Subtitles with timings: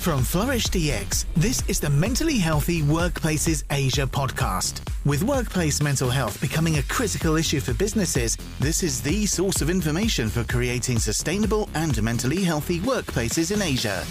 [0.00, 4.80] From Flourish DX, this is the Mentally Healthy Workplaces Asia podcast.
[5.04, 9.68] With workplace mental health becoming a critical issue for businesses, this is the source of
[9.68, 14.02] information for creating sustainable and mentally healthy workplaces in Asia.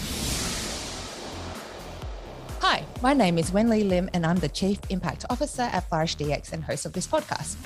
[2.60, 6.52] Hi, my name is Wenli Lim, and I'm the Chief Impact Officer at Flourish DX
[6.52, 7.56] and host of this podcast.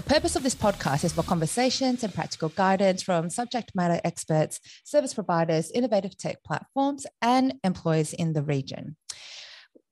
[0.00, 4.58] The purpose of this podcast is for conversations and practical guidance from subject matter experts,
[4.82, 8.96] service providers, innovative tech platforms, and employers in the region.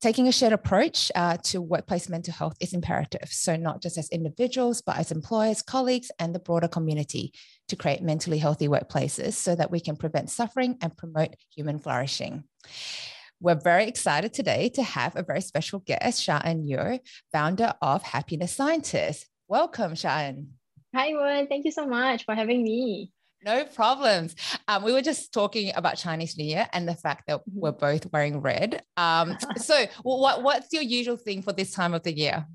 [0.00, 3.28] Taking a shared approach uh, to workplace mental health is imperative.
[3.28, 7.34] So, not just as individuals, but as employers, colleagues, and the broader community
[7.68, 12.44] to create mentally healthy workplaces so that we can prevent suffering and promote human flourishing.
[13.40, 16.98] We're very excited today to have a very special guest, Sha-En Yeo,
[17.30, 19.26] founder of Happiness Scientist.
[19.50, 20.48] Welcome, Sha-En.
[20.94, 21.46] Hi, everyone.
[21.46, 23.10] Thank you so much for having me.
[23.42, 24.36] No problems.
[24.68, 27.58] Um, we were just talking about Chinese New Year and the fact that mm-hmm.
[27.58, 28.82] we're both wearing red.
[28.98, 32.46] Um, so, what what's your usual thing for this time of the year?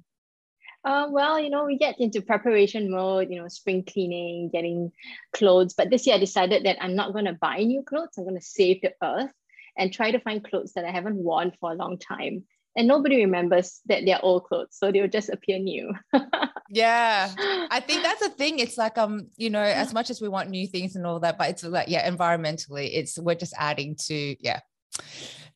[0.86, 4.92] Uh, well, you know, we get into preparation mode, you know, spring cleaning, getting
[5.34, 5.74] clothes.
[5.74, 8.10] But this year I decided that I'm not going to buy new clothes.
[8.20, 9.34] I'm going to save the earth
[9.76, 12.44] and try to find clothes that I haven't worn for a long time
[12.76, 15.94] and nobody remembers that they're old clothes so they'll just appear new.
[16.74, 17.30] Yeah.
[17.70, 18.58] I think that's the thing.
[18.58, 21.38] It's like um you know as much as we want new things and all that
[21.38, 24.60] but it's like yeah environmentally it's we're just adding to yeah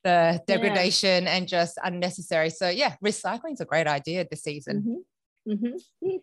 [0.03, 1.35] the degradation yeah.
[1.35, 2.51] and just unnecessary.
[2.51, 4.81] So yeah recycling is a great idea this season.
[4.81, 4.99] Mm-hmm.
[5.47, 6.17] Mm-hmm.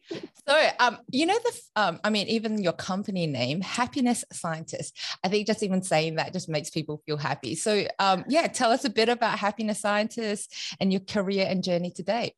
[0.46, 5.28] so, um, you know, the, um, I mean, even your company name, Happiness Scientist, I
[5.28, 7.54] think just even saying that just makes people feel happy.
[7.54, 11.90] So, um, yeah, tell us a bit about Happiness Scientist and your career and journey
[11.90, 12.34] today.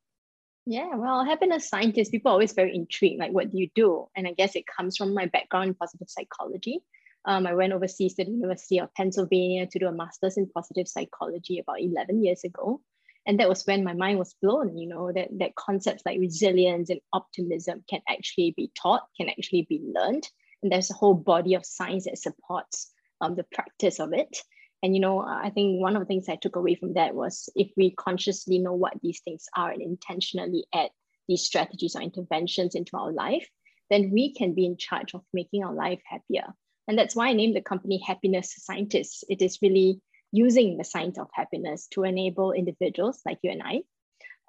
[0.65, 4.07] Yeah, well, happiness scientist, people are always very intrigued, like, what do you do?
[4.15, 6.79] And I guess it comes from my background in positive psychology.
[7.23, 10.87] Um, I went overseas to the University of Pennsylvania to do a master's in positive
[10.87, 12.81] psychology about 11 years ago
[13.27, 16.89] and that was when my mind was blown you know that that concepts like resilience
[16.89, 20.27] and optimism can actually be taught can actually be learned.
[20.63, 24.35] And there's a whole body of science that supports um, the practice of it.
[24.81, 27.49] And you know i think one of the things i took away from that was
[27.55, 30.91] if we consciously know what these things are and intentionally add
[31.27, 33.49] these strategies or interventions into our life
[33.89, 36.53] then we can be in charge of making our life happier.
[36.87, 39.23] And that's why i named the company happiness scientists.
[39.29, 40.01] It is really
[40.31, 43.81] using the science of happiness to enable individuals like you and I,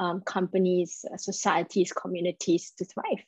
[0.01, 3.25] um, companies, uh, societies, communities to thrive.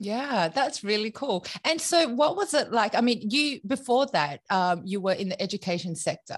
[0.00, 1.46] Yeah, that's really cool.
[1.64, 2.96] And so, what was it like?
[2.96, 6.36] I mean, you before that, um, you were in the education sector,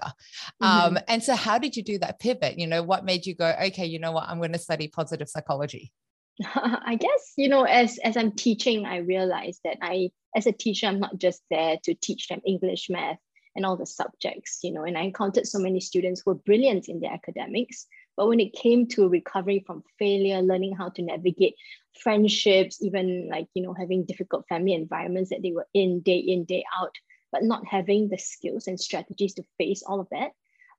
[0.61, 0.97] um, mm-hmm.
[1.07, 2.59] and so how did you do that pivot?
[2.59, 5.27] You know, what made you go, okay, you know what, I'm going to study positive
[5.27, 5.91] psychology.
[6.55, 10.85] I guess you know, as as I'm teaching, I realized that I, as a teacher,
[10.85, 13.17] I'm not just there to teach them English, math,
[13.57, 16.87] and all the subjects, you know, and I encountered so many students who were brilliant
[16.87, 21.55] in their academics, but when it came to recovering from failure, learning how to navigate
[21.99, 26.45] friendships, even like, you know, having difficult family environments that they were in day in,
[26.45, 26.93] day out,
[27.31, 30.31] but not having the skills and strategies to face all of that,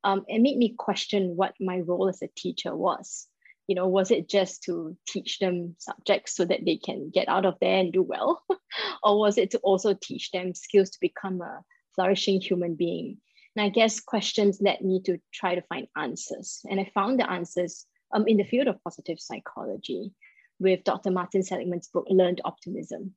[0.04, 3.26] um, it made me question what my role as a teacher was.
[3.66, 7.44] You know, was it just to teach them subjects so that they can get out
[7.44, 8.42] of there and do well?
[9.02, 11.62] or was it to also teach them skills to become a
[11.98, 13.18] flourishing human being?
[13.56, 16.60] And I guess questions led me to try to find answers.
[16.70, 20.12] And I found the answers um, in the field of positive psychology
[20.60, 21.10] with Dr.
[21.10, 23.14] Martin Seligman's book, Learned Optimism.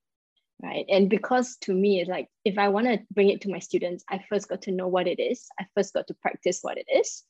[0.63, 0.85] Right.
[0.89, 4.23] And because to me, like if I want to bring it to my students, I
[4.29, 5.47] first got to know what it is.
[5.59, 7.23] I first got to practice what it is.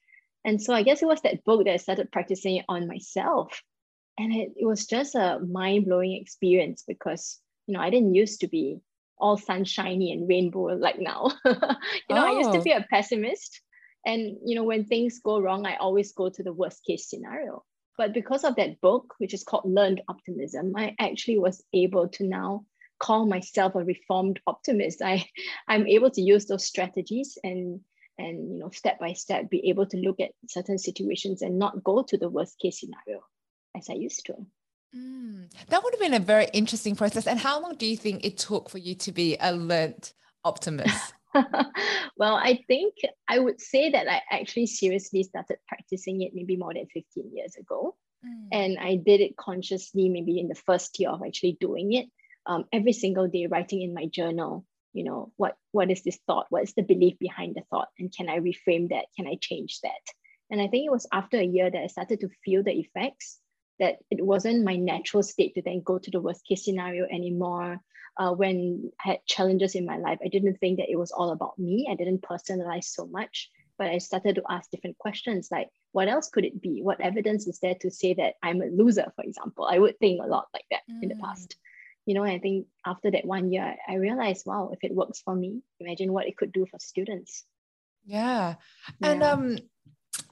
[0.44, 3.62] And so I guess it was that book that I started practicing it on myself.
[4.18, 8.48] And it, it was just a mind-blowing experience because you know I didn't used to
[8.48, 8.82] be
[9.22, 11.32] all sunshiny and rainbow like now.
[11.46, 12.36] you know, oh.
[12.36, 12.64] I used to oh.
[12.64, 13.62] be a pessimist.
[14.06, 17.64] And you know, when things go wrong, I always go to the worst case scenario.
[17.98, 22.24] But because of that book, which is called Learned Optimism, I actually was able to
[22.28, 22.66] now
[23.00, 25.02] call myself a reformed optimist.
[25.02, 25.26] I,
[25.68, 27.82] I'm able to use those strategies and
[28.18, 31.84] and you know step by step be able to look at certain situations and not
[31.84, 33.24] go to the worst case scenario
[33.76, 34.34] as I used to.
[34.96, 37.28] Mm, that would have been a very interesting process.
[37.28, 40.12] And how long do you think it took for you to be a learned
[40.44, 41.14] optimist?
[42.18, 42.96] well, I think
[43.28, 47.56] I would say that I actually seriously started practicing it maybe more than 15 years
[47.56, 47.96] ago.
[48.26, 48.48] Mm.
[48.52, 52.08] And I did it consciously, maybe in the first year of actually doing it.
[52.46, 56.48] Um, every single day, writing in my journal, you know, what what is this thought?
[56.50, 57.90] What is the belief behind the thought?
[57.98, 59.06] And can I reframe that?
[59.16, 60.02] Can I change that?
[60.50, 63.40] And I think it was after a year that I started to feel the effects
[63.82, 67.80] that it wasn't my natural state to then go to the worst case scenario anymore.
[68.18, 71.32] Uh, when I had challenges in my life, I didn't think that it was all
[71.32, 71.88] about me.
[71.90, 73.50] I didn't personalize so much,
[73.80, 76.82] but I started to ask different questions like, what else could it be?
[76.84, 79.66] What evidence is there to say that I'm a loser, for example?
[79.66, 81.02] I would think a lot like that mm.
[81.02, 81.22] in the mm.
[81.22, 81.56] past.
[82.06, 85.34] You know, I think after that one year, I realized, wow, if it works for
[85.34, 87.46] me, imagine what it could do for students.
[88.06, 88.56] Yeah.
[89.00, 89.12] yeah.
[89.12, 89.58] And um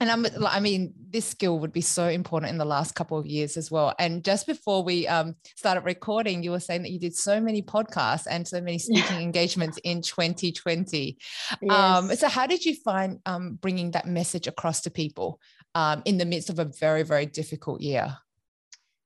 [0.00, 3.26] and I'm, I mean, this skill would be so important in the last couple of
[3.26, 3.94] years as well.
[3.98, 7.60] And just before we um, started recording, you were saying that you did so many
[7.60, 11.18] podcasts and so many speaking engagements in 2020.
[11.60, 11.70] Yes.
[11.70, 15.38] Um, so, how did you find um, bringing that message across to people
[15.74, 18.16] um, in the midst of a very, very difficult year?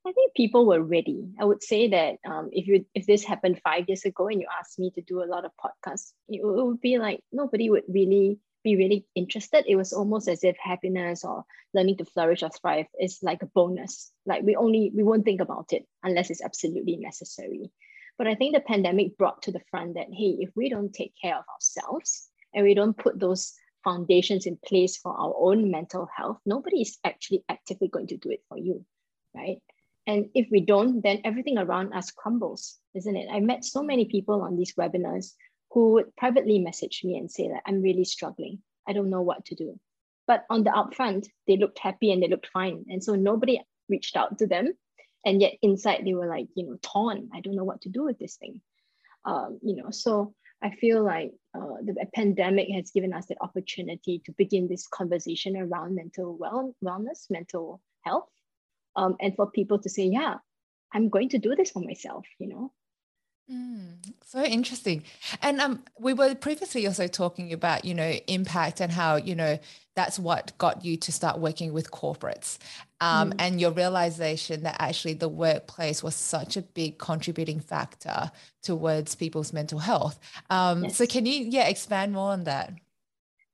[0.07, 1.25] I think people were ready.
[1.41, 4.47] I would say that um, if you if this happened five years ago and you
[4.61, 8.39] asked me to do a lot of podcasts, it would be like nobody would really
[8.65, 9.65] be really interested.
[9.69, 11.45] It was almost as if happiness or
[11.75, 14.11] learning to flourish or thrive is like a bonus.
[14.27, 17.71] Like we only we won't think about it unless it's absolutely necessary.
[18.17, 21.15] But I think the pandemic brought to the front that hey, if we don't take
[21.21, 23.53] care of ourselves and we don't put those
[23.85, 28.31] foundations in place for our own mental health, nobody is actually actively going to do
[28.31, 28.85] it for you,
[29.35, 29.61] right?
[30.07, 33.29] And if we don't, then everything around us crumbles, isn't it?
[33.31, 35.33] I met so many people on these webinars
[35.75, 38.63] who would privately message me and say that I'm really struggling.
[38.89, 39.79] I don't know what to do.
[40.27, 42.85] But on the upfront, they looked happy and they looked fine.
[42.89, 44.73] And so nobody reached out to them.
[45.27, 47.31] And yet inside they were like, you know, torn.
[47.35, 48.61] I don't know what to do with this thing.
[49.25, 54.23] Um, you know, so I feel like uh, the pandemic has given us the opportunity
[54.27, 58.29] to begin this conversation around mental well, wellness, mental health,
[58.97, 60.37] um, and for people to say, yeah,
[60.93, 62.73] I'm going to do this for myself, you know,
[63.51, 65.05] Mm, so interesting.
[65.43, 69.59] And um, we were previously also talking about, you know, impact and how, you know,
[69.95, 72.59] that's what got you to start working with corporates
[73.01, 73.37] um, mm.
[73.39, 78.31] and your realization that actually the workplace was such a big contributing factor
[78.63, 80.19] towards people's mental health.
[80.49, 80.97] Um, yes.
[80.97, 82.73] So can you, yeah, expand more on that?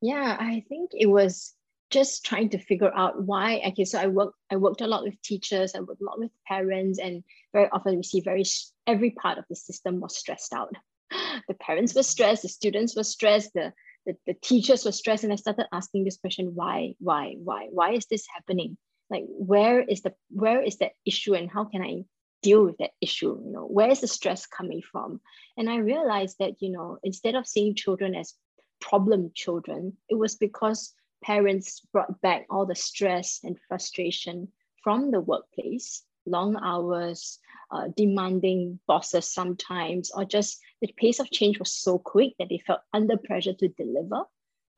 [0.00, 1.52] Yeah, I think it was
[1.90, 3.60] just trying to figure out why.
[3.68, 6.30] Okay so i worked i worked a lot with teachers i worked a lot with
[6.46, 7.22] parents and
[7.52, 8.44] very often we see very
[8.86, 10.74] every part of the system was stressed out.
[11.48, 13.72] The parents were stressed the students were stressed the,
[14.06, 17.92] the, the teachers were stressed and i started asking this question why why why why
[17.92, 18.76] is this happening?
[19.10, 22.04] Like where is the where is that issue and how can i
[22.42, 23.38] deal with that issue?
[23.44, 25.20] You know where is the stress coming from?
[25.56, 28.34] And i realized that you know instead of seeing children as
[28.80, 34.48] problem children it was because parents brought back all the stress and frustration
[34.82, 37.38] from the workplace, long hours,
[37.70, 42.62] uh, demanding bosses sometimes, or just the pace of change was so quick that they
[42.66, 44.24] felt under pressure to deliver.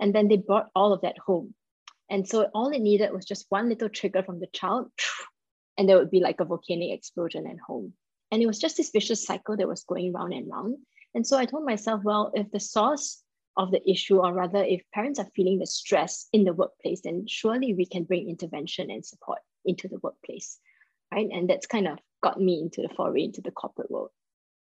[0.01, 1.55] And then they brought all of that home.
[2.11, 4.91] And so all it needed was just one little trigger from the child,
[5.79, 7.95] and there would be like a volcanic explosion at home.
[8.31, 10.77] And it was just this vicious cycle that was going round and round.
[11.15, 13.23] And so I told myself, well, if the source
[13.57, 17.27] of the issue, or rather, if parents are feeling the stress in the workplace, then
[17.27, 20.59] surely we can bring intervention and support into the workplace,
[21.13, 21.29] right?
[21.31, 24.11] And that's kind of got me into the foray into the corporate world.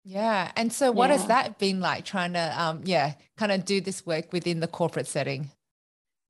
[0.03, 0.51] Yeah.
[0.55, 1.17] And so, what yeah.
[1.17, 4.67] has that been like trying to, um, yeah, kind of do this work within the
[4.67, 5.51] corporate setting?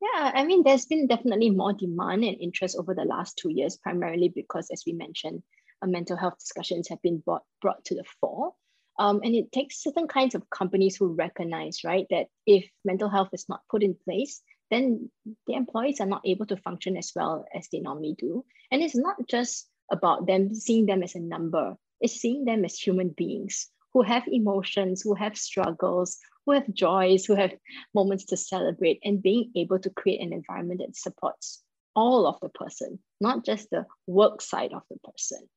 [0.02, 3.78] Yeah, I mean, there's been definitely more demand and interest over the last two years,
[3.78, 5.44] primarily because, as we mentioned,
[5.82, 8.54] uh, mental health discussions have been brought, brought to the fore.
[9.00, 13.30] Um, and it takes certain kinds of companies who recognize, right, that if mental health
[13.34, 15.10] is not put in place, then
[15.48, 18.46] the employees are not able to function as well as they normally do.
[18.72, 22.78] And it's not just about them seeing them as a number, it's seeing them as
[22.78, 27.52] human beings who have emotions, who have struggles, who have joys, who have
[27.94, 31.62] moments to celebrate, and being able to create an environment that supports
[31.94, 35.50] all of the person, not just the work side of the person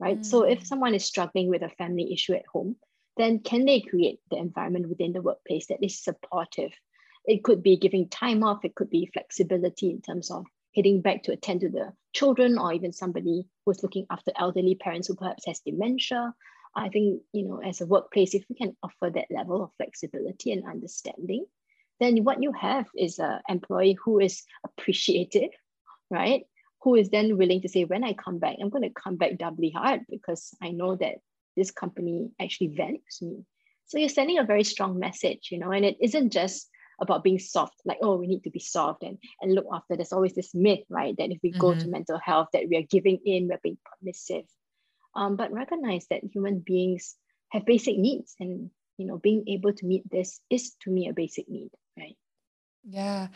[0.00, 0.18] right?
[0.18, 0.24] Mm.
[0.24, 2.76] So if someone is struggling with a family issue at home,
[3.16, 6.72] then can they create the environment within the workplace that is supportive?
[7.26, 11.24] It could be giving time off, it could be flexibility in terms of heading back
[11.24, 15.44] to attend to the children or even somebody who's looking after elderly parents who perhaps
[15.46, 16.34] has dementia.
[16.74, 20.52] I think, you know, as a workplace, if we can offer that level of flexibility
[20.52, 21.44] and understanding,
[21.98, 25.50] then what you have is an employee who is appreciative,
[26.10, 26.44] right?
[26.82, 29.36] Who is then willing to say, when I come back, I'm going to come back
[29.38, 31.16] doubly hard because I know that
[31.56, 33.44] this company actually values me.
[33.86, 36.68] So you're sending a very strong message, you know, and it isn't just
[37.00, 39.96] about being soft, like, oh, we need to be soft and, and look after.
[39.96, 41.14] There's always this myth, right?
[41.16, 41.60] That if we mm-hmm.
[41.60, 41.90] go to mm-hmm.
[41.90, 44.44] mental health, that we are giving in, we're being permissive.
[45.14, 47.16] Um, but recognize that human beings
[47.50, 51.12] have basic needs and you know being able to meet this is to me a
[51.12, 52.16] basic need right
[52.84, 53.28] yeah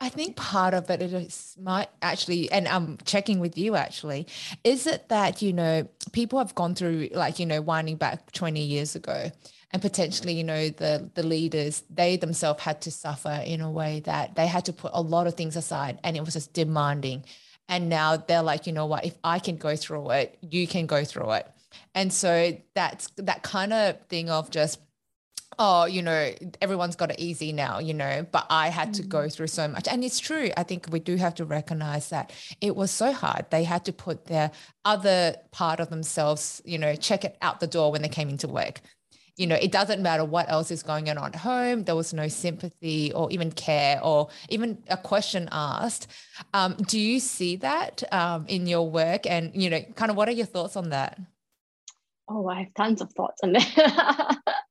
[0.00, 4.26] I think part of it is might actually, and I'm checking with you actually,
[4.62, 8.60] is it that, you know, people have gone through like, you know, winding back 20
[8.60, 9.30] years ago,
[9.70, 14.00] and potentially you know the the leaders they themselves had to suffer in a way
[14.00, 17.24] that they had to put a lot of things aside and it was just demanding.
[17.68, 19.04] And now they're like you know what?
[19.04, 21.46] If i can go through it you can go through it.
[21.94, 24.78] And so that's that kind of thing of just
[25.58, 29.20] oh, you know, everyone's got it easy now, you know, but I had to go
[29.20, 29.32] mm.
[29.32, 29.88] through so much.
[29.88, 30.50] And it's true.
[30.56, 33.46] I think we do have to recognize that it was so hard.
[33.50, 34.50] They had to put their
[34.84, 38.48] other part of themselves, you know, check it out the door when they came into
[38.48, 38.80] work.
[39.36, 41.84] You know, it doesn't matter what else is going on at home.
[41.84, 46.06] There was no sympathy or even care or even a question asked.
[46.54, 49.26] Um, do you see that um, in your work?
[49.26, 51.18] And, you know, kind of what are your thoughts on that?
[52.28, 54.38] Oh, I have tons of thoughts on that.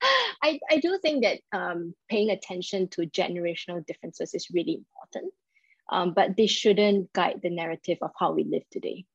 [0.46, 5.34] I, I do think that um, paying attention to generational differences is really important,
[5.92, 9.06] um, but they shouldn't guide the narrative of how we live today.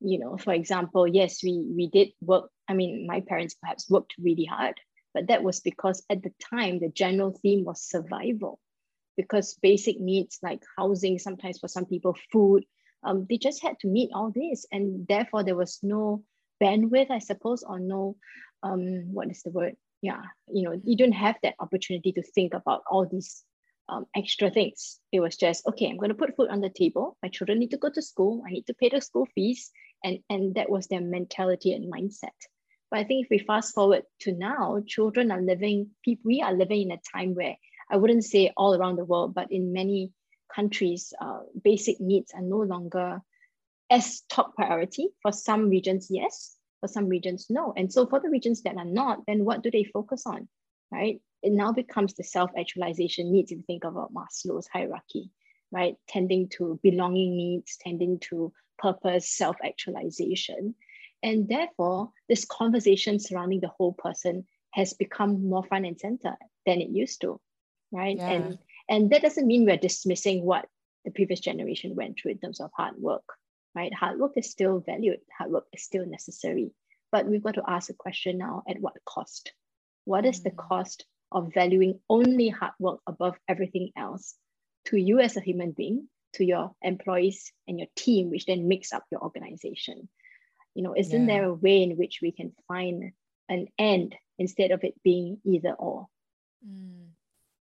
[0.00, 2.50] You know, for example, yes, we we did work.
[2.68, 4.80] I mean, my parents perhaps worked really hard,
[5.12, 8.58] but that was because at the time the general theme was survival,
[9.16, 12.64] because basic needs like housing, sometimes for some people, food,
[13.02, 16.24] um, they just had to meet all this, and therefore there was no
[16.62, 18.16] bandwidth, I suppose, or no,
[18.62, 19.76] um, what is the word?
[20.02, 23.44] Yeah you know you don't have that opportunity to think about all these
[23.90, 25.00] um, extra things.
[25.12, 27.16] It was just okay i'm going to put food on the table.
[27.22, 28.42] My children need to go to school.
[28.46, 29.70] I need to pay the school fees.
[30.04, 32.36] And and that was their mentality and mindset.
[32.90, 36.52] But i think if we fast forward to now children are living people we are
[36.52, 37.56] living in a time where
[37.90, 40.12] i wouldn't say all around the world but in many
[40.54, 43.20] countries uh, basic needs are no longer
[43.90, 45.08] as top priority.
[45.22, 47.72] For some regions yes for some regions, no.
[47.76, 50.48] And so for the regions that are not, then what do they focus on,
[50.90, 51.20] right?
[51.42, 55.30] It now becomes the self-actualization needs if you think about Maslow's hierarchy,
[55.70, 55.96] right?
[56.08, 60.74] Tending to belonging needs, tending to purpose, self-actualization.
[61.22, 66.80] And therefore, this conversation surrounding the whole person has become more front and center than
[66.80, 67.40] it used to,
[67.92, 68.16] right?
[68.16, 68.30] Yeah.
[68.30, 68.58] And
[68.88, 70.66] and that doesn't mean we're dismissing what
[71.04, 73.24] the previous generation went through in terms of hard work,
[73.78, 73.94] right?
[73.94, 76.72] Hard work is still valued, hard work is still necessary.
[77.12, 79.52] But we've got to ask a question now at what cost?
[80.04, 80.56] What is the mm.
[80.56, 84.34] cost of valuing only hard work above everything else
[84.86, 88.92] to you as a human being, to your employees and your team, which then makes
[88.92, 90.08] up your organization?
[90.74, 91.34] You know, isn't yeah.
[91.34, 93.12] there a way in which we can find
[93.48, 96.06] an end instead of it being either or?
[96.66, 97.10] Mm.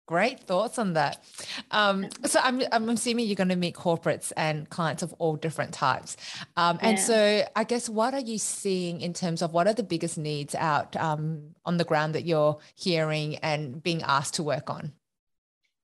[0.09, 1.23] Great thoughts on that.
[1.69, 5.71] Um, so I'm, I'm assuming you're going to meet corporates and clients of all different
[5.71, 6.17] types.
[6.57, 7.03] Um, and yeah.
[7.03, 10.55] so I guess what are you seeing in terms of what are the biggest needs
[10.55, 14.93] out um, on the ground that you're hearing and being asked to work on?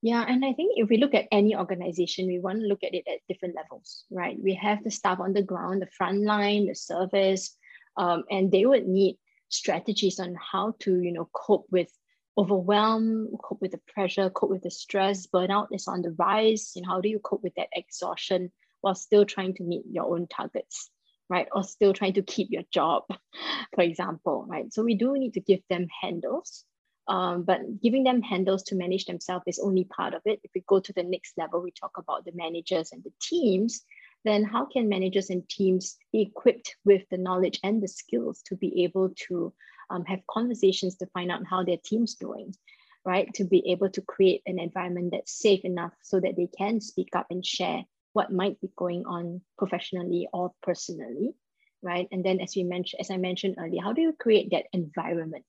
[0.02, 2.96] Yeah, and I think if we look at any organization, we want to look at
[2.96, 4.38] it at different levels, right?
[4.42, 7.56] We have the staff on the ground, the front line, the service,
[7.96, 11.92] um, and they would need strategies on how to, you know, cope with
[12.38, 16.74] overwhelm, cope with the pressure, cope with the stress, burnout is on the rise.
[16.76, 18.52] You know, how do you cope with that exhaustion
[18.82, 20.90] while still trying to meet your own targets,
[21.30, 21.48] right?
[21.52, 23.04] Or still trying to keep your job,
[23.76, 24.72] for example, right?
[24.74, 26.64] So we do need to give them handles.
[27.08, 30.40] Um, but giving them handles to manage themselves is only part of it.
[30.44, 33.84] If we go to the next level, we talk about the managers and the teams,
[34.24, 38.56] then how can managers and teams be equipped with the knowledge and the skills to
[38.56, 39.54] be able to
[39.90, 42.54] um, have conversations to find out how their team's doing,
[43.06, 43.34] right?
[43.36, 47.16] To be able to create an environment that's safe enough so that they can speak
[47.16, 51.36] up and share what might be going on professionally or personally,
[51.82, 52.08] right?
[52.12, 55.46] And then as we mentioned, as I mentioned earlier, how do you create that environment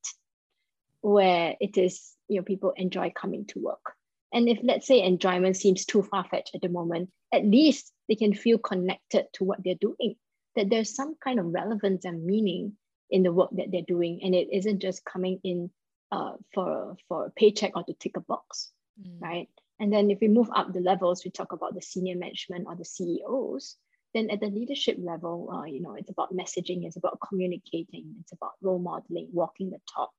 [1.00, 3.94] where it is, you know, people enjoy coming to work?
[4.32, 8.34] And if let's say enjoyment seems too far-fetched at the moment, at least they can
[8.34, 10.16] feel connected to what they're doing,
[10.56, 12.76] that there's some kind of relevance and meaning
[13.10, 15.70] in the work that they're doing and it isn't just coming in
[16.12, 18.70] uh, for for a paycheck or to tick a box
[19.00, 19.20] mm.
[19.20, 19.48] right
[19.78, 22.76] and then if we move up the levels we talk about the senior management or
[22.76, 23.76] the ceos
[24.14, 28.32] then at the leadership level uh, you know it's about messaging it's about communicating it's
[28.32, 30.12] about role modeling walking the talk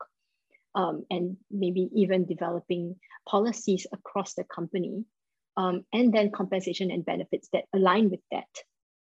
[0.75, 2.95] um, and maybe even developing
[3.27, 5.03] policies across the company
[5.55, 8.49] um, and then compensation and benefits that align with that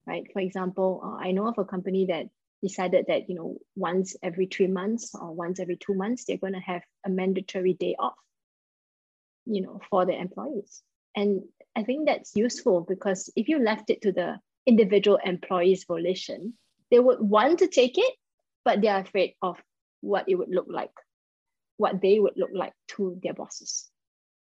[0.06, 2.26] right for example uh, i know of a company that
[2.62, 6.52] decided that you know once every three months or once every two months they're going
[6.52, 8.14] to have a mandatory day off
[9.46, 10.82] you know for the employees.
[11.16, 11.42] And
[11.76, 16.54] i think that's useful because if you left it to the individual employees volition
[16.90, 18.14] they would want to take it
[18.64, 19.56] but they're afraid of
[20.00, 20.92] what it would look like
[21.76, 23.90] what they would look like to their bosses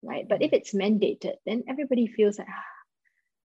[0.03, 0.27] right?
[0.29, 2.78] But if it's mandated then everybody feels like ah,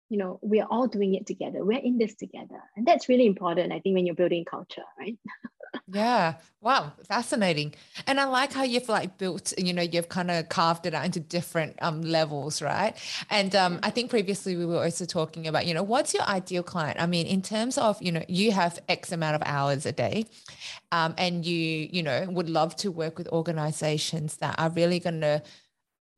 [0.10, 1.64] you know, we're all doing it together.
[1.66, 2.62] We're in this together.
[2.76, 5.18] And that's really important, I think, when you're building culture, right?
[5.88, 6.36] yeah.
[6.62, 6.94] Wow.
[7.08, 7.74] Fascinating.
[8.08, 11.06] And I like how you've like built, you know, you've kind of carved it out
[11.06, 12.96] into different um, levels, right?
[13.30, 16.64] And um, I think previously we were also talking about, you know, what's your ideal
[16.64, 17.02] client?
[17.02, 20.26] I mean, in terms of, you know, you have X amount of hours a day
[20.92, 25.22] um, and you, you know, would love to work with organizations that are really going
[25.22, 25.42] to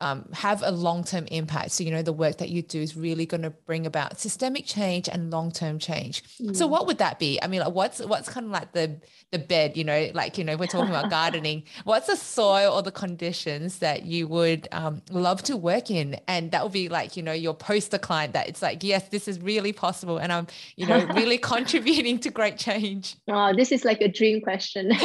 [0.01, 1.71] um, have a long-term impact.
[1.71, 4.65] So you know the work that you do is really going to bring about systemic
[4.65, 6.23] change and long-term change.
[6.39, 6.55] Mm.
[6.55, 7.39] So what would that be?
[7.41, 8.99] I mean, like, what's what's kind of like the
[9.31, 9.75] the bed?
[9.75, 11.63] You know, like you know we're talking about gardening.
[11.83, 16.19] What's the soil or the conditions that you would um, love to work in?
[16.27, 18.33] And that would be like you know your poster client.
[18.33, 22.29] That it's like yes, this is really possible, and I'm you know really contributing to
[22.29, 23.15] great change.
[23.27, 24.91] Oh, this is like a dream question.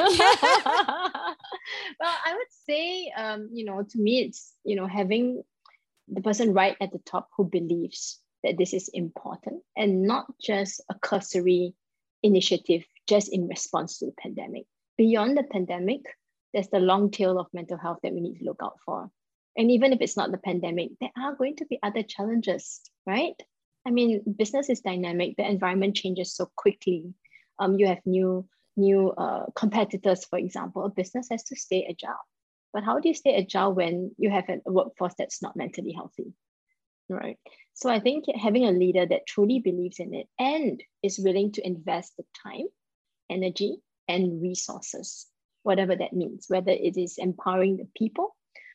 [2.00, 5.42] well, I would say, um, you know, to me, it's, you know, having
[6.09, 10.83] the person right at the top who believes that this is important and not just
[10.90, 11.75] a cursory
[12.23, 14.64] initiative just in response to the pandemic.
[14.97, 16.02] Beyond the pandemic,
[16.52, 19.11] there's the long tail of mental health that we need to look out for.
[19.56, 23.35] And even if it's not the pandemic, there are going to be other challenges, right?
[23.87, 27.14] I mean, business is dynamic, the environment changes so quickly.
[27.59, 32.25] Um, you have new new uh, competitors, for example, a business has to stay agile.
[32.73, 36.33] But how do you stay agile when you have a workforce that's not mentally healthy?
[37.09, 37.38] Right.
[37.75, 41.66] So I think having a leader that truly believes in it and is willing to
[41.66, 42.66] invest the time,
[43.31, 43.76] energy,
[44.09, 45.26] and resources,
[45.62, 48.35] whatever that means, whether it is empowering the people,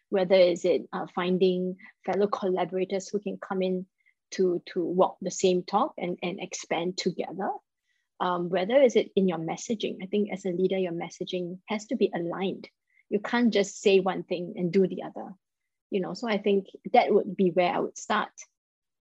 [0.10, 1.76] whether is it uh, finding
[2.06, 3.86] fellow collaborators who can come in
[4.32, 7.50] to, to walk the same talk and, and expand together,
[8.20, 11.86] um, whether is it in your messaging i think as a leader your messaging has
[11.88, 12.68] to be aligned.
[13.10, 15.34] You can't just say one thing and do the other
[15.90, 16.14] you know.
[16.14, 18.30] So i think that would be where i would start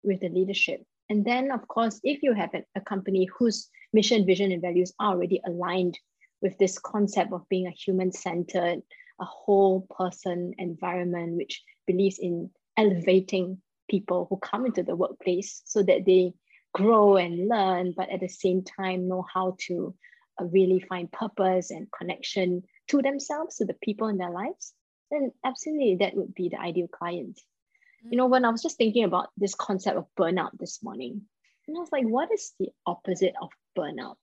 [0.03, 0.85] with the leadership.
[1.09, 5.13] And then of course if you have a, company whose mission vision and values are
[5.13, 5.99] already aligned
[6.43, 8.83] with this concept of being a human centered
[9.21, 15.83] a whole person environment which believes in elevating people who come into the workplace so
[15.83, 16.33] that they
[16.75, 19.95] grow and learn, but at the same time know how to
[20.41, 24.75] uh, really find purpose and connection to themselves, to the people in their lives,
[25.11, 27.37] then absolutely that would be the ideal client.
[27.39, 28.09] Mm-hmm.
[28.13, 31.23] You know, when I was just thinking about this concept of burnout this morning,
[31.67, 34.17] and I was like, what is the opposite of burnout?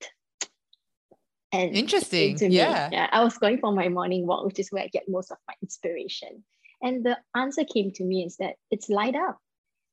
[1.51, 2.37] And interesting.
[2.39, 2.89] Me, yeah.
[2.91, 3.09] yeah.
[3.11, 5.53] I was going for my morning walk, which is where I get most of my
[5.61, 6.43] inspiration.
[6.81, 9.37] And the answer came to me is that it's light up,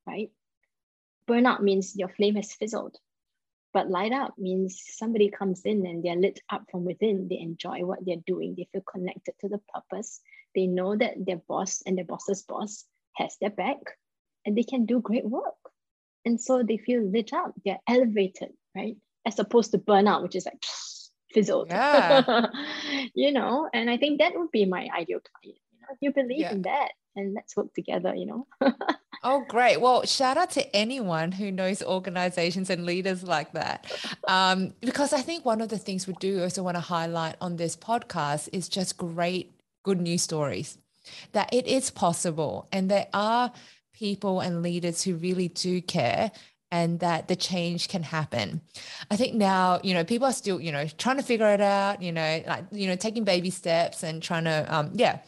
[0.07, 0.31] right?
[1.29, 2.97] Burnout means your flame has fizzled.
[3.73, 7.29] But light up means somebody comes in and they're lit up from within.
[7.29, 8.55] They enjoy what they're doing.
[8.57, 10.21] They feel connected to the purpose.
[10.55, 12.87] They know that their boss and their boss's boss
[13.17, 13.79] has their back
[14.47, 15.55] and they can do great work.
[16.25, 17.53] And so they feel lit up.
[17.65, 18.97] They're elevated, right?
[19.27, 20.63] As opposed to burnout, which is like
[21.33, 21.69] fizzled.
[21.69, 22.47] Yeah.
[23.15, 25.59] you know, and I think that would be my ideal client.
[25.73, 26.53] You know, if you believe yeah.
[26.53, 28.47] in that and let's work together, you know.
[29.25, 29.81] Oh, great.
[29.81, 33.91] Well, shout out to anyone who knows organizations and leaders like that.
[34.27, 37.57] Um, because I think one of the things we do also want to highlight on
[37.57, 39.53] this podcast is just great,
[39.83, 40.79] good news stories
[41.33, 43.51] that it is possible and there are
[43.95, 46.31] people and leaders who really do care
[46.71, 48.61] and that the change can happen.
[49.11, 52.03] I think now, you know, people are still, you know, trying to figure it out,
[52.03, 55.21] you know, like, you know, taking baby steps and trying to, um, yeah,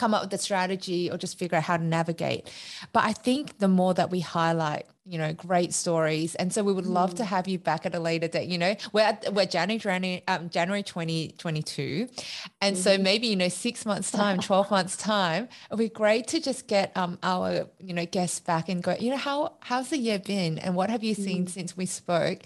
[0.00, 2.50] come up with a strategy or just figure out how to navigate.
[2.94, 6.72] But I think the more that we highlight, you know, great stories, and so we
[6.72, 7.16] would love mm.
[7.18, 8.48] to have you back at a later date.
[8.48, 12.08] You know, we're at, we're January January um, January twenty twenty two,
[12.60, 12.82] and mm-hmm.
[12.82, 16.66] so maybe you know six months time, twelve months time, it'd be great to just
[16.66, 18.94] get um our you know guests back and go.
[18.98, 21.50] You know how how's the year been, and what have you seen mm.
[21.50, 22.40] since we spoke,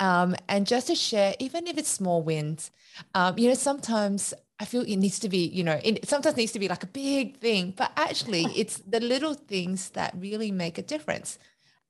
[0.00, 2.70] um, and just to share, even if it's small wins.
[3.14, 6.52] Um, you know, sometimes I feel it needs to be, you know, it sometimes needs
[6.52, 10.76] to be like a big thing, but actually it's the little things that really make
[10.76, 11.38] a difference.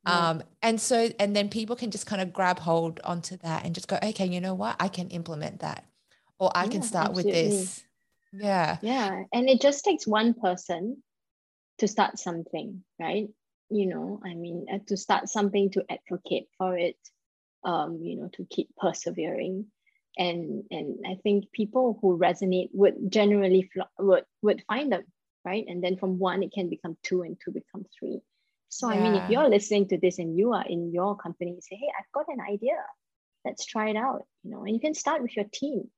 [0.06, 0.30] Yeah.
[0.30, 3.74] Um, and so, and then people can just kind of grab hold onto that and
[3.74, 4.76] just go, okay, you know what?
[4.78, 5.85] I can implement that
[6.38, 7.42] or I yeah, can start absolutely.
[7.42, 7.83] with this.
[8.33, 8.78] Yeah.
[8.83, 9.24] Yeah.
[9.33, 11.02] And it just takes one person
[11.78, 13.28] to start something, right?
[13.68, 16.96] You know, I mean, uh, to start something to advocate for it,
[17.64, 19.66] um, you know, to keep persevering
[20.20, 25.04] and and I think people who resonate would generally would would find them
[25.44, 28.20] right, and then from one it can become two, and two become three.
[28.68, 28.96] So yeah.
[28.96, 31.76] I mean, if you're listening to this and you are in your company, you say,
[31.76, 32.76] "Hey, I've got an idea.
[33.46, 35.90] Let's try it out." You know, and you can start with your team.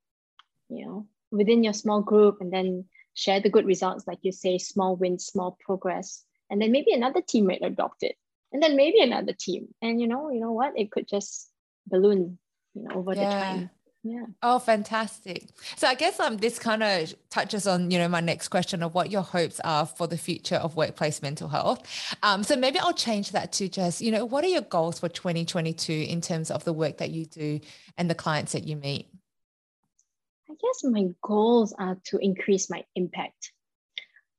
[0.69, 4.57] You know, within your small group, and then share the good results, like you say,
[4.57, 8.15] small wins, small progress, and then maybe another teammate adopt it,
[8.53, 11.51] and then maybe another team, and you know, you know what, it could just
[11.85, 12.39] balloon,
[12.73, 13.25] you know, over yeah.
[13.25, 13.69] the time
[14.03, 18.19] yeah oh fantastic so i guess um this kind of touches on you know my
[18.19, 21.81] next question of what your hopes are for the future of workplace mental health
[22.21, 25.07] um so maybe i'll change that to just you know what are your goals for
[25.07, 27.59] 2022 in terms of the work that you do
[27.97, 29.07] and the clients that you meet
[30.49, 33.53] i guess my goals are to increase my impact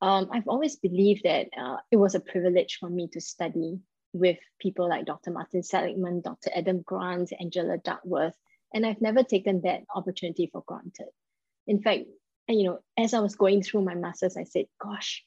[0.01, 3.79] um, I've always believed that uh, it was a privilege for me to study
[4.13, 5.31] with people like Dr.
[5.31, 6.51] Martin Seligman, Dr.
[6.55, 8.37] Adam Grant, Angela Duckworth,
[8.75, 11.09] and I've never taken that opportunity for granted.
[11.67, 12.03] In fact,
[12.49, 15.25] you know, as I was going through my masters, I said, "Gosh,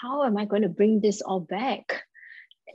[0.00, 2.04] how am I going to bring this all back?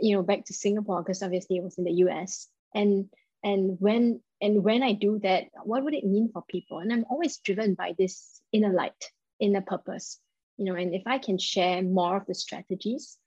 [0.01, 2.49] You know, back to Singapore because obviously it was in the U.S.
[2.73, 3.09] and
[3.43, 6.79] and when and when I do that, what would it mean for people?
[6.79, 10.19] And I'm always driven by this inner light, inner purpose
[10.57, 13.17] you know, and if I can share more of the strategies,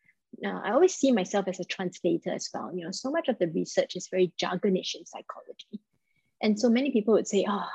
[0.44, 2.70] uh, I always see myself as a translator as well.
[2.74, 5.80] You know, so much of the research is very jargonish in psychology.
[6.40, 7.66] And so many people would say, oh,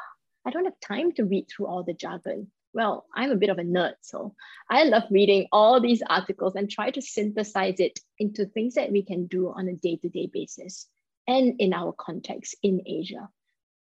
[0.46, 2.52] I don't have time to read through all the jargon.
[2.74, 4.34] Well, I'm a bit of a nerd, so
[4.70, 9.04] I love reading all these articles and try to synthesize it into things that we
[9.04, 10.88] can do on a day to day basis
[11.28, 13.30] and in our context in Asia,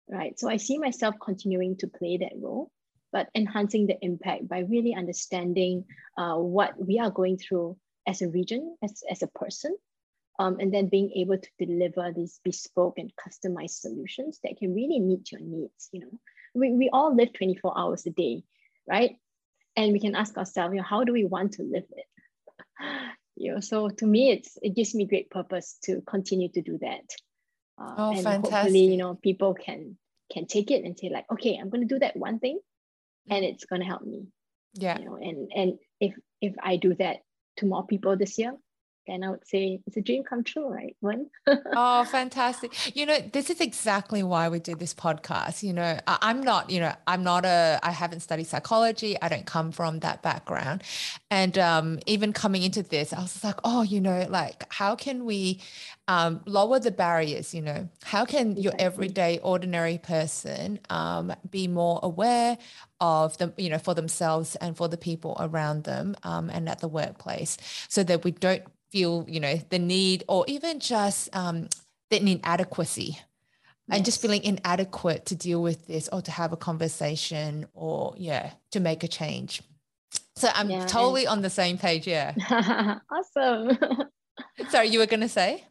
[0.10, 0.38] right?
[0.38, 2.70] So I see myself continuing to play that role
[3.12, 5.86] but enhancing the impact by really understanding
[6.18, 9.76] uh, what we are going through as a region, as, as a person,
[10.40, 15.00] um, and then being able to deliver these bespoke and customized solutions that can really
[15.00, 15.90] meet your needs.
[15.92, 16.20] You know,
[16.54, 18.44] we, we all live 24 hours a day,
[18.88, 19.18] right?
[19.76, 22.06] And we can ask ourselves, you know, how do we want to live it?
[23.36, 26.78] you know, so to me, it's it gives me great purpose to continue to do
[26.82, 27.08] that.
[27.82, 28.52] Uh, oh, and fantastic.
[28.52, 29.98] hopefully, you know, people can
[30.32, 32.60] can take it and say like, okay, I'm going to do that one thing
[33.30, 34.28] and it's going to help me
[34.74, 37.18] yeah you know and and if if i do that
[37.58, 38.54] to more people this year
[39.12, 40.96] then I would say it's a dream come true, right?
[41.02, 41.28] One.
[41.48, 42.96] oh, fantastic.
[42.96, 45.64] You know, this is exactly why we do this podcast.
[45.64, 49.22] You know, I, am not, you know, I'm not a, I haven't studied psychology.
[49.22, 50.84] I don't come from that background.
[51.30, 55.26] And um, even coming into this, I was like, oh, you know, like how can
[55.26, 55.60] we
[56.08, 57.54] um, lower the barriers?
[57.54, 62.58] You know, how can your everyday, ordinary person um, be more aware
[63.02, 66.80] of them, you know, for themselves and for the people around them um, and at
[66.80, 67.58] the workplace
[67.90, 71.70] so that we don't feel, you know, the need or even just um,
[72.10, 73.24] the inadequacy yes.
[73.90, 78.52] and just feeling inadequate to deal with this or to have a conversation or, yeah,
[78.72, 79.62] to make a change.
[80.36, 82.08] So I'm yeah, totally on the same page.
[82.08, 82.34] Yeah.
[83.12, 83.78] awesome.
[84.70, 85.64] Sorry, you were going to say?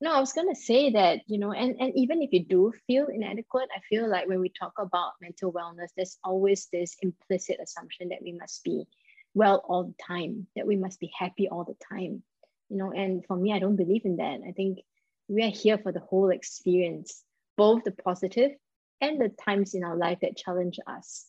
[0.00, 2.72] No, I was going to say that, you know, and, and even if you do
[2.86, 7.58] feel inadequate, I feel like when we talk about mental wellness, there's always this implicit
[7.60, 8.86] assumption that we must be
[9.38, 12.22] well all the time, that we must be happy all the time.
[12.68, 14.40] You know, and for me, I don't believe in that.
[14.46, 14.80] I think
[15.28, 17.22] we are here for the whole experience,
[17.56, 18.50] both the positive
[19.00, 21.26] and the times in our life that challenge us,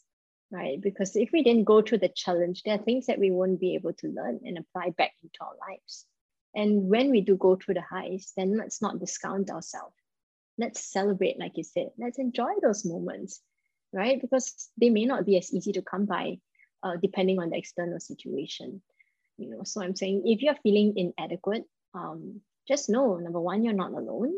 [0.51, 0.81] right?
[0.81, 3.75] Because if we didn't go through the challenge, there are things that we won't be
[3.75, 6.05] able to learn and apply back into our lives.
[6.55, 9.93] And when we do go through the highs, then let's not discount ourselves.
[10.57, 11.91] Let's celebrate, like you said.
[11.97, 13.39] Let's enjoy those moments,
[13.93, 14.19] right?
[14.19, 16.39] Because they may not be as easy to come by
[16.83, 18.81] uh, depending on the external situation.
[19.37, 21.63] You know, so I'm saying if you're feeling inadequate,
[21.93, 24.33] um, just know number one, you're not alone.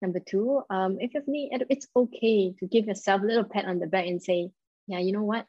[0.00, 3.78] Number two, um, if you're feeling it's okay to give yourself a little pat on
[3.78, 4.50] the back and say,
[4.86, 5.46] yeah, you know what?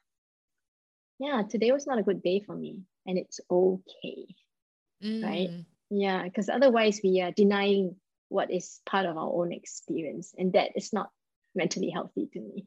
[1.20, 4.36] Yeah, today was not a good day for me, and it's okay,
[5.04, 5.24] mm.
[5.24, 5.50] right?
[5.90, 7.96] Yeah, because otherwise we are denying
[8.30, 11.10] what is part of our own experience, and that is not
[11.56, 12.66] mentally healthy to me.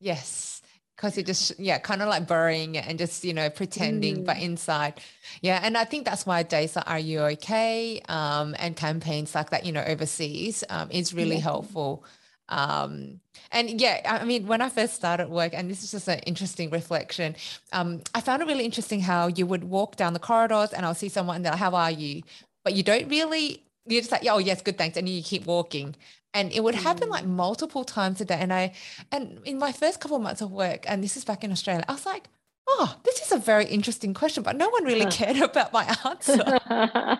[0.00, 0.62] Yes,
[0.96, 4.24] because it just yeah kind of like burying it and just you know pretending mm.
[4.24, 5.00] but inside
[5.40, 9.50] yeah and i think that's why days like are you okay um, and campaigns like
[9.50, 11.42] that you know overseas um, is really yeah.
[11.42, 12.04] helpful
[12.48, 16.18] um, and yeah i mean when i first started work and this is just an
[16.20, 17.34] interesting reflection
[17.72, 20.94] um, i found it really interesting how you would walk down the corridors and i'll
[20.94, 22.22] see someone and they're like how are you
[22.64, 25.96] but you don't really you're just like, oh yes, good, thanks, and you keep walking.
[26.34, 27.28] And it would happen like mm.
[27.28, 28.38] multiple times a day.
[28.40, 28.72] And i
[29.10, 31.84] and in my first couple of months of work and this is back in australia
[31.88, 32.28] i was like
[32.68, 36.58] oh this is a very interesting question but no one really cared about my answer.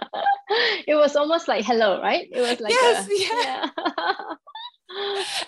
[0.86, 2.28] It was almost like hello right?
[2.30, 4.34] It was like yes a, yeah, yeah.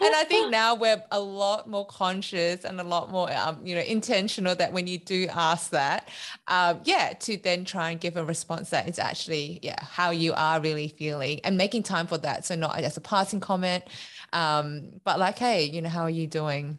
[0.00, 3.74] and I think now we're a lot more conscious and a lot more, um, you
[3.74, 6.08] know, intentional that when you do ask that,
[6.48, 10.32] um, yeah, to then try and give a response that is actually, yeah, how you
[10.34, 12.44] are really feeling and making time for that.
[12.44, 13.84] So not as a passing comment,
[14.32, 16.78] um, but like, hey, you know, how are you doing?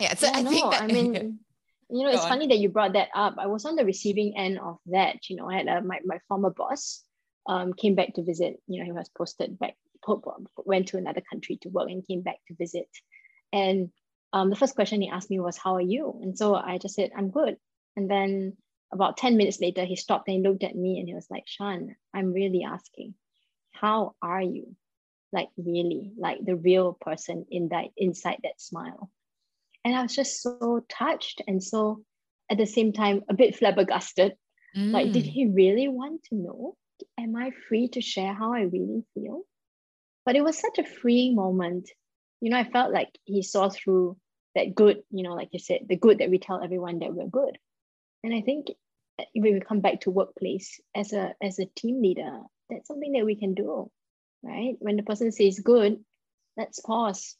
[0.00, 1.38] Yeah, so yeah, I no, think that, I mean,
[1.90, 3.36] you know, it's funny that you brought that up.
[3.38, 5.28] I was on the receiving end of that.
[5.28, 7.02] You know, I had a, my my former boss
[7.46, 8.60] um, came back to visit.
[8.66, 9.76] You know, he was posted back
[10.64, 12.88] went to another country to work and came back to visit.
[13.52, 13.90] And
[14.32, 16.18] um, the first question he asked me was, How are you?
[16.22, 17.56] And so I just said, I'm good.
[17.96, 18.56] And then
[18.92, 21.44] about 10 minutes later, he stopped and he looked at me and he was like,
[21.46, 23.14] Sha-En, I'm really asking,
[23.72, 24.74] How are you?
[25.32, 29.10] Like, really, like the real person in that inside that smile.
[29.84, 32.02] And I was just so touched and so
[32.50, 34.34] at the same time a bit flabbergasted.
[34.76, 34.90] Mm.
[34.92, 35.28] Like, did mm.
[35.28, 36.76] he really want to know?
[37.18, 39.42] Am I free to share how I really feel?
[40.24, 41.90] But it was such a freeing moment.
[42.40, 44.16] You know, I felt like he saw through
[44.54, 47.26] that good, you know, like you said, the good that we tell everyone that we're
[47.26, 47.58] good.
[48.22, 48.68] And I think
[49.18, 53.12] uh, when we come back to workplace as a as a team leader, that's something
[53.12, 53.90] that we can do,
[54.42, 54.76] right?
[54.78, 56.02] When the person says good,
[56.56, 57.36] let's pause,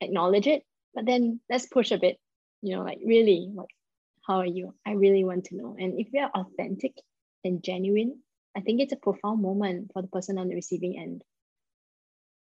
[0.00, 2.18] acknowledge it, but then let's push a bit,
[2.62, 3.68] you know, like really, like,
[4.26, 4.74] how are you?
[4.86, 5.76] I really want to know.
[5.78, 6.94] And if we are authentic
[7.44, 8.20] and genuine,
[8.56, 11.22] I think it's a profound moment for the person on the receiving end.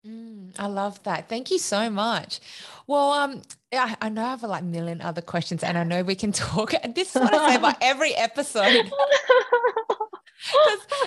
[0.06, 1.30] Mm, I love that.
[1.30, 2.40] Thank you so much.
[2.88, 6.02] Well, um, I, I know I have like a million other questions, and I know
[6.04, 6.74] we can talk.
[6.96, 8.92] This is what I say about every episode.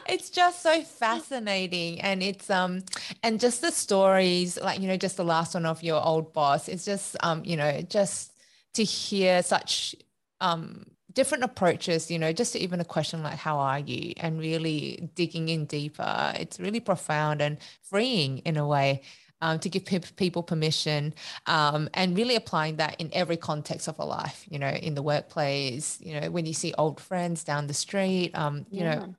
[0.09, 2.85] it's just so fascinating and it's um
[3.25, 6.69] and just the stories like you know just the last one of your old boss
[6.69, 8.33] it's just um you know just
[8.75, 9.97] to hear such
[10.41, 14.13] um different approaches, you know, just even a question like, how are you?
[14.19, 16.33] And really digging in deeper.
[16.39, 19.03] It's really profound and freeing in a way.
[19.43, 21.13] Um, to give pe- people permission
[21.47, 25.03] um, and really applying that in every context of a life, you know, in the
[25.03, 28.95] workplace, you know, when you see old friends down the street, um, you yeah.
[28.95, 29.15] know,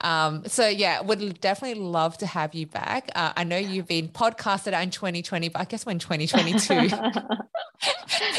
[0.00, 3.10] um, so yeah, would definitely love to have you back.
[3.14, 6.94] Uh, I know you've been podcasted in 2020, but I guess when 2022.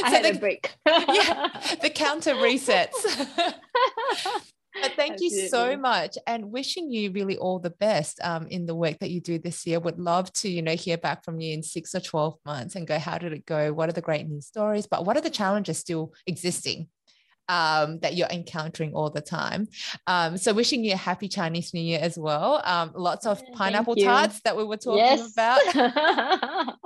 [0.04, 0.72] I had the, a break.
[0.86, 2.94] yeah, the counter resets.
[4.82, 5.42] But thank Absolutely.
[5.44, 9.12] you so much and wishing you really all the best um, in the work that
[9.12, 9.80] you do this year.
[9.80, 12.88] Would love to, you know, hear back from you in six or 12 months and
[12.88, 13.72] go, how did it go?
[13.72, 14.88] What are the great news stories?
[14.88, 16.88] But what are the challenges still existing
[17.50, 19.68] um, that you're encountering all the time.
[20.08, 22.62] Um, so wishing you a happy Chinese New Year as well.
[22.64, 25.34] Um, lots of pineapple tarts that we were talking yes.
[25.34, 26.78] about.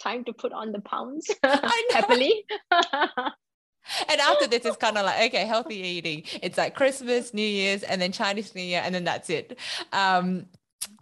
[0.00, 2.44] Time to put on the pounds happily.
[2.70, 6.24] and after this, it's kind of like okay, healthy eating.
[6.42, 9.58] It's like Christmas, New Year's, and then Chinese New Year, and then that's it.
[9.92, 10.46] Um,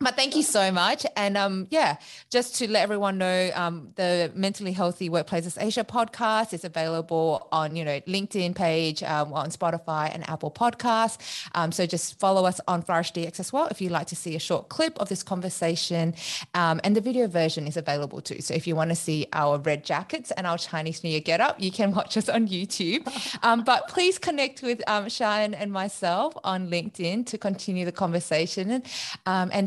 [0.00, 1.04] but thank you so much.
[1.16, 1.96] And um, yeah
[2.30, 7.76] just to let everyone know um, the mentally healthy workplaces asia podcast is available on
[7.76, 11.18] you know linkedin page um, on spotify and apple podcasts.
[11.54, 14.36] Um, so just follow us on flourish dx as well if you'd like to see
[14.36, 16.14] a short clip of this conversation.
[16.54, 18.40] Um, and the video version is available too.
[18.40, 21.40] So if you want to see our red jackets and our chinese new year get
[21.40, 23.02] up you can watch us on youtube.
[23.44, 28.82] Um, but please connect with um, Sha-En and myself on linkedin to continue the conversation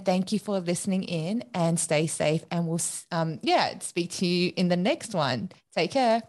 [0.06, 2.44] thank you for listening in and stay safe.
[2.52, 5.52] And we'll, um, yeah, speak to you in the next one.
[5.76, 6.24] Take care.